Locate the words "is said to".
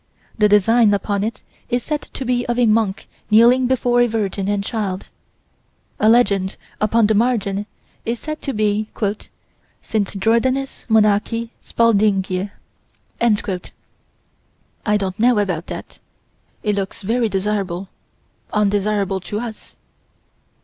1.69-2.25, 8.03-8.51